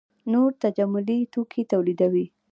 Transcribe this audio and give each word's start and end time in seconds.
نور 0.31 0.49
تجملي 0.63 1.19
توکي 1.33 1.63
تولیدوي. 1.71 2.25